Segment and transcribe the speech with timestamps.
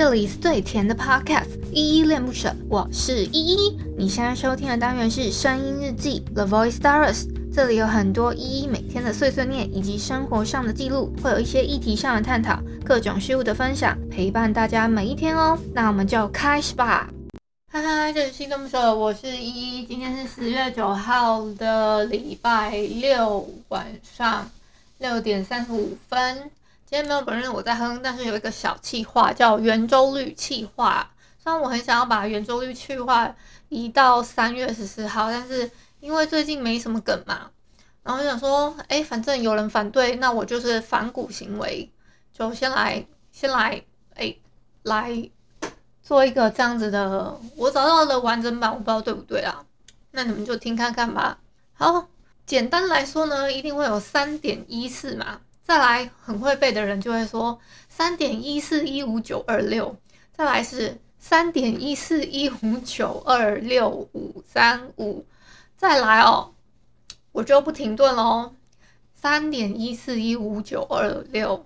[0.00, 3.78] 这里是最甜的 Podcast，依依恋不舍，我是依依。
[3.98, 15.58] 你现在收听的单元是声音日记 The Voice Diaries，这里有很多依依每天的碎碎念以及生活上的记录，会有一些议题上的探讨，各种事物的分享，陪伴大家每一天哦。
[15.74, 17.10] 那我们就开始吧。
[17.70, 19.84] 嗨嗨，这里是依依恋不舍，我是依依。
[19.84, 23.86] 今天是十月九号的礼拜六晚
[24.16, 24.50] 上
[24.96, 26.50] 六点三十五分。
[26.90, 31.08] 今天没有本人我在哼，但是有一个小气话叫圆周率气话。
[31.38, 33.32] 虽然我很想要把圆周率气话
[33.68, 35.70] 移到三月十四号，但是
[36.00, 37.52] 因为最近没什么梗嘛，
[38.02, 41.88] 然后就想说，哎，反正有人反对，那我就是反骨行为，
[42.32, 43.84] 就先来先来，
[44.16, 44.34] 哎，
[44.82, 45.30] 来
[46.02, 49.64] 做一个这样子的，我找到的完整版，我不知道对不对啊？
[50.10, 51.38] 那你们就听看看吧。
[51.72, 52.08] 好，
[52.44, 55.38] 简单来说呢，一定会有三点一四嘛。
[55.70, 59.96] 再来，很会背的人就会说三点一四一五九二六。
[60.32, 65.24] 再来是三点一四一五九二六五三五。
[65.76, 66.52] 再来哦，
[67.30, 68.52] 我就不停顿喽。
[69.14, 71.64] 三点一四一五九二六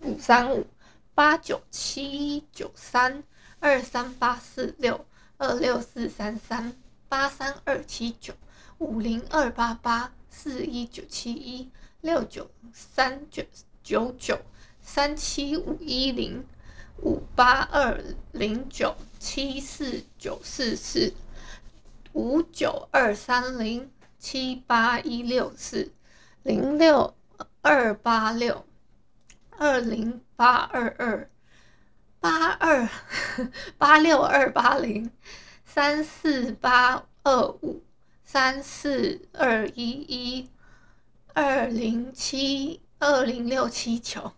[0.00, 0.66] 五三五
[1.14, 3.22] 八九七九三
[3.60, 5.04] 二三八四六
[5.36, 6.72] 二六四三三
[7.10, 8.32] 八三二七九
[8.78, 11.70] 五零二八八四一九七一。
[12.04, 13.42] 六九三九
[13.82, 14.38] 九九
[14.82, 16.44] 三七五一零
[16.98, 17.98] 五八二
[18.30, 21.14] 零九七四九四四
[22.12, 25.92] 五九二三零七八一六四
[26.42, 27.14] 零六
[27.62, 28.66] 二八六
[29.56, 31.30] 二零八二二
[32.20, 32.86] 八二
[33.78, 35.10] 八六二八零
[35.64, 37.82] 三四八二五
[38.26, 40.50] 三四二一一。
[41.36, 44.34] 二零七二零六七九，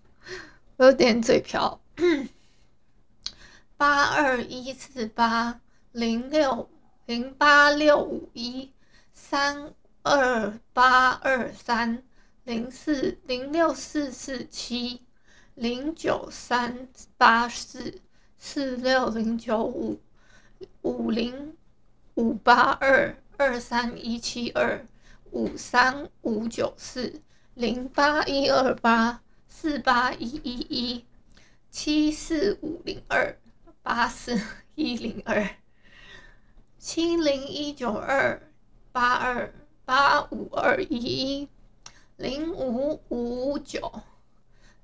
[0.79, 1.79] 有点嘴瓢。
[3.77, 5.61] 八二一四八
[5.93, 6.71] 零六
[7.05, 8.73] 零八六五一
[9.13, 9.75] 三
[10.05, 12.03] 二八二三
[12.45, 15.03] 零四零六四四七
[15.55, 18.01] 零九三八四
[18.39, 20.01] 四六零九五
[20.81, 21.55] 五零
[22.15, 24.87] 五八二二三一七二。
[25.33, 27.23] 五三五九四
[27.55, 31.05] 零八一二八四八一一一
[31.71, 33.39] 七四五零二
[33.83, 34.41] 八四
[34.75, 35.49] 一零二
[36.79, 38.41] 七零一九二
[38.93, 39.53] 八二
[39.85, 41.49] 八五二一一
[42.17, 44.03] 零五五九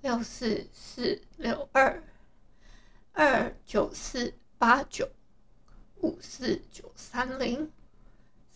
[0.01, 2.03] 六四四六二
[3.13, 5.09] 二九四八九
[6.01, 7.71] 五四九三零。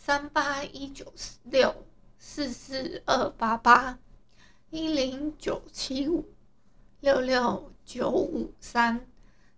[0.07, 1.85] 三八一九四六
[2.17, 3.99] 四四二八八
[4.71, 6.29] 一零九七五
[7.01, 9.05] 六六九五三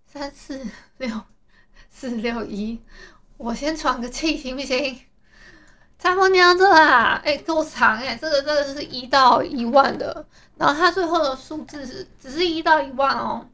[0.06, 0.66] 三四
[0.96, 1.20] 六
[1.90, 2.80] 四六一，
[3.36, 4.98] 我先喘个气行不行？
[5.98, 10.26] 差不多这啊，哎，够长哎，这个这个是一到一万的，
[10.56, 13.46] 然后它最后的数字是只是一到一万哦，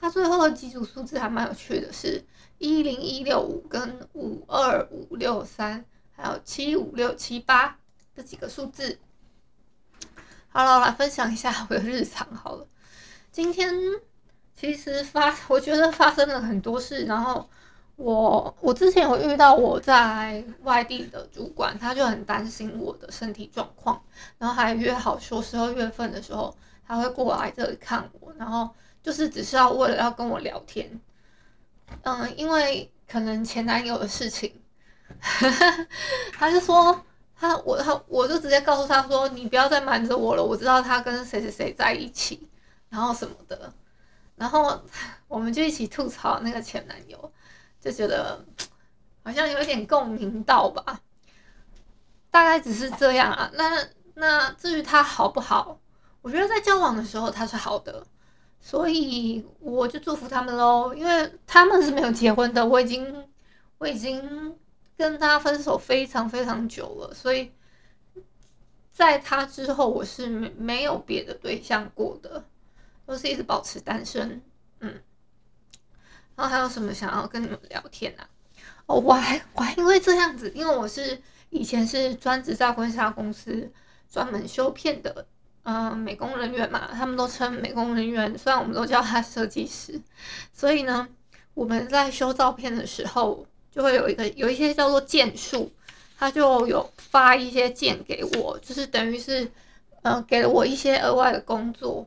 [0.00, 2.24] 它最后的几组数字还蛮有趣的是。
[2.64, 7.78] 一零一六五跟五二五六三，还有七五六七八
[8.16, 8.98] 这几个数字。
[10.48, 12.66] 好了，我来分享一下我的日常好了。
[13.30, 13.70] 今天
[14.56, 17.04] 其实发，我觉得发生了很多事。
[17.04, 17.46] 然后
[17.96, 24.02] 我我之前有遇到我在外地的主管，他就很担心我的身体状况，
[24.38, 28.70] 然后还约好说十二月份的时候他会过来这里看我，然后
[29.02, 30.98] 就是只是要为了要跟我聊天。
[32.02, 34.60] 嗯，因为可能前男友的事情，
[36.32, 37.04] 他就说
[37.36, 42.48] 他我他我就直接告诉他说，你不要再瞒着我了，我知道他跟谁谁谁在一起，
[42.88, 43.72] 然后什么的，
[44.36, 44.82] 然后
[45.28, 47.32] 我们就一起吐槽那个前男友，
[47.80, 48.44] 就觉得
[49.22, 51.00] 好像有点共鸣到吧，
[52.30, 53.50] 大概只是这样啊。
[53.54, 55.78] 那那至于他好不好，
[56.22, 58.06] 我觉得在交往的时候他是好的。
[58.66, 63.28] 所以我就祝福他们喽，因为他们是没有结婚的，我已经
[63.76, 64.56] 我已经
[64.96, 67.52] 跟他分手非常非常久了，所以
[68.90, 72.42] 在他之后我是没没有别的对象过的，
[73.04, 74.40] 都是一直保持单身，
[74.80, 74.98] 嗯。
[76.34, 78.26] 然后还有什么想要跟你们聊天啊？
[78.86, 81.20] 哦，我还我还因为这样子，因为我是
[81.50, 83.70] 以前是专职在婚纱公司
[84.08, 85.26] 专门修片的。
[85.64, 90.00] 嗯、美工人员嘛，他们都称美工人员，虽然我们都叫他设计师。
[90.52, 91.08] 所以呢，
[91.54, 95.72] 我们在修照片的时候，就会有一个有一些叫做件数，
[96.18, 99.50] 他就有发一些件给我，就是等于是，
[100.02, 102.06] 呃，给了我一些额外的工作，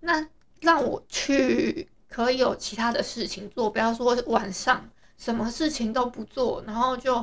[0.00, 0.26] 那
[0.60, 7.16] 让我去可以有其他的事情做，不要说晚上什么事情都不做，然后就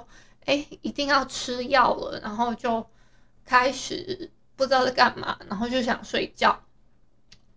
[0.46, 2.86] 哎一定要吃药了，然后就
[3.46, 4.30] 开始
[4.64, 6.58] 不知道在干嘛，然后就想睡觉。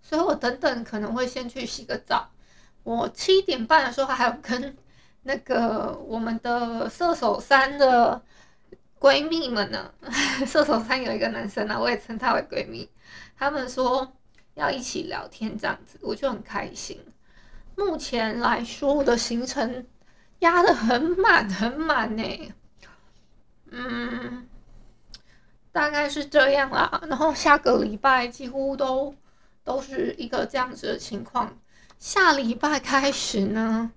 [0.02, 2.30] 所以我等等可能会先去洗个澡。
[2.82, 4.76] 我七点半的时候还有跟
[5.22, 8.22] 那个我们的射手三的
[9.00, 9.92] 闺蜜们呢，
[10.46, 12.88] 射手三有一个男生啊，我也称他为闺蜜。
[13.36, 14.12] 他们说
[14.54, 17.04] 要一起聊天这样子，我就很开心。
[17.76, 19.86] 目前来说，我的行程
[20.38, 22.54] 压得很满很满呢。
[23.72, 24.45] 嗯，
[25.76, 27.02] 大概是这样啦。
[27.06, 29.14] 然后下个礼拜几乎都
[29.62, 31.54] 都是一个这样子的情况。
[31.98, 33.92] 下礼拜开始呢，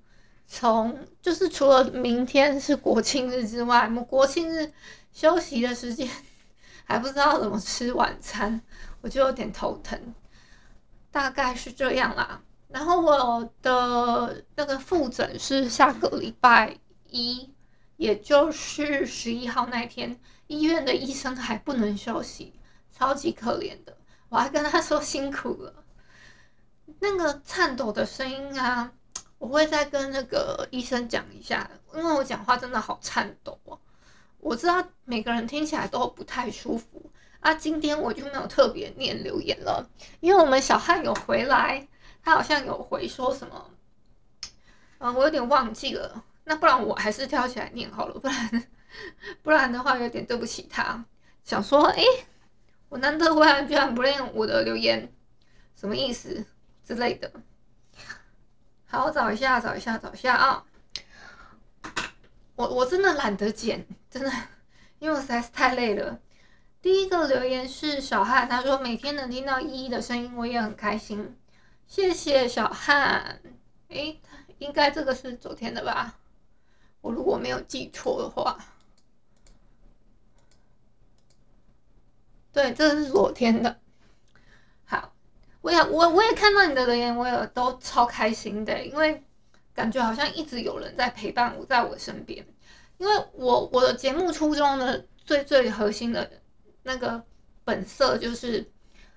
[0.46, 4.74] 从就是除了明天是国庆日之外，我们国庆日
[5.14, 6.06] 休息的时间
[6.84, 8.62] 还不知道怎么吃晚餐，
[9.00, 9.98] 我就有点头疼。
[11.10, 12.42] 大概是这样啦。
[12.68, 16.78] 然后我的那个复诊是下个礼拜
[17.08, 17.50] 一，
[18.00, 20.18] 也就是十一号那天，
[20.48, 22.54] 医院的医生还不能休息，
[22.98, 23.98] 超级可怜的。
[24.30, 25.84] 我还跟他说辛苦了。
[27.02, 28.94] 那个颤抖的声音啊，
[29.38, 33.78] 我会再跟那个医生讲一下，因为我讲话真的好颤抖哦。
[34.40, 37.12] 我知道每个人听起来都不太舒服
[37.42, 37.54] 啊。
[37.54, 39.90] 今天我就没有特别念留言了，
[40.22, 41.86] 因为我们小汉有回来，
[42.24, 43.72] 他好像有回说什么，
[45.00, 46.24] 嗯，我有点忘记了。
[46.50, 48.64] 那不然我还是跳起来念好了，不然
[49.44, 51.06] 不然的话有点对不起他。
[51.44, 52.04] 想说，哎，
[52.90, 55.14] 我难得回来居然不念我的留言，
[55.76, 56.44] 什么意思？
[56.84, 57.32] 之类的，
[58.88, 60.66] 好，找一下，找一下，找一下啊！
[62.56, 64.32] 我我真的懒得剪，真的，
[64.98, 66.20] 因为我实在是太累了。
[66.82, 71.38] 第一个留言是小汉，他说每天能听到依依的声音，我也很开心。
[71.86, 73.40] 谢谢小汉。
[73.90, 74.20] 诶，
[74.58, 76.16] 应该这个是昨天的吧？
[77.02, 78.58] 我如果没有记错的话，
[82.52, 83.80] 对，这是昨天的。
[84.86, 85.14] 好
[85.62, 89.24] 我也我我也看到你的留言，我也都超开心的，因为
[89.74, 92.46] 感觉好像一直有人在陪伴我，在我身边。
[92.98, 96.30] 因为我我的节目初衷的最最核心的
[96.84, 97.24] 那个
[97.64, 98.70] 本色，就是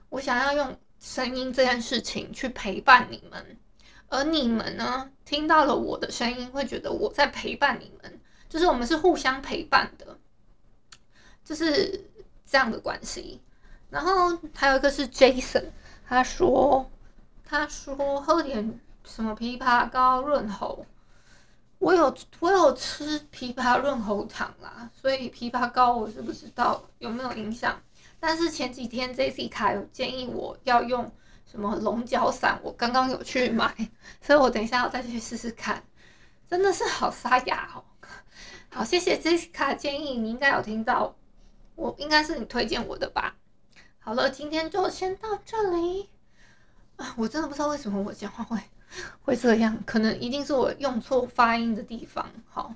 [0.08, 3.58] 我想要用声音这件事情去陪伴你们，
[4.12, 10.18] 而你们呢，听到了我的声音，会觉得我在陪伴你们，就是我们是互相陪伴的，
[11.42, 12.10] 就是
[12.44, 13.40] 这样的关系。
[13.88, 15.64] 然后还有一个是 Jason。
[16.06, 16.90] 他说
[17.42, 20.84] ：“他说喝点什么枇杷膏润喉，
[21.78, 27.80] 我有我有吃枇杷润喉糖啦，所以枇杷膏我是不知道有没有影响。
[28.20, 31.10] 但是前几天 Jessica 有建议我要用
[31.44, 33.74] 什么龙角散，我刚刚有去买，
[34.22, 35.82] 所以我等一下要再去试试看。
[36.48, 37.84] 真的是好沙哑哦！
[38.70, 41.16] 好，谢谢 Jessica 建议，你应该有听到，
[41.74, 43.36] 我应该是你推荐我的吧。”
[44.00, 46.10] 好了，今天就先到这里
[46.96, 47.14] 啊！
[47.16, 48.58] 我真的不知道为什么我讲话会
[49.22, 52.30] 会这样，可能一定是我用错发音的地方。
[52.50, 52.74] 好，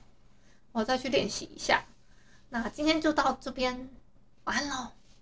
[0.73, 1.85] 我再去练习一下。
[2.49, 3.91] 那今天就到这边，
[4.45, 4.96] 晚安喽。